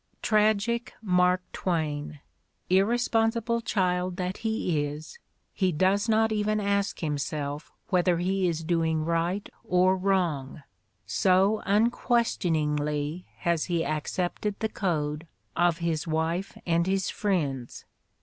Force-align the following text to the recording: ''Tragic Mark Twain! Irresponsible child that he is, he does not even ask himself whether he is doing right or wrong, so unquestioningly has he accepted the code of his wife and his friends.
''Tragic 0.33 0.95
Mark 0.99 1.43
Twain! 1.53 2.21
Irresponsible 2.71 3.61
child 3.61 4.17
that 4.17 4.37
he 4.37 4.83
is, 4.83 5.19
he 5.53 5.71
does 5.71 6.09
not 6.09 6.31
even 6.31 6.59
ask 6.59 7.01
himself 7.01 7.71
whether 7.89 8.17
he 8.17 8.47
is 8.47 8.63
doing 8.63 9.05
right 9.05 9.47
or 9.63 9.95
wrong, 9.95 10.63
so 11.05 11.61
unquestioningly 11.67 13.27
has 13.41 13.65
he 13.65 13.85
accepted 13.85 14.55
the 14.59 14.69
code 14.69 15.27
of 15.55 15.77
his 15.77 16.07
wife 16.07 16.57
and 16.65 16.87
his 16.87 17.11
friends. 17.11 17.85